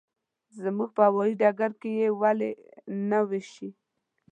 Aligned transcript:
زموږ 0.63 0.89
په 0.97 1.01
هوايي 1.09 1.33
ډګر 1.41 1.71
کې 1.81 1.91
یې 1.99 2.07
ولې 2.21 2.51
نه 3.09 3.19
وېشي. 3.29 3.69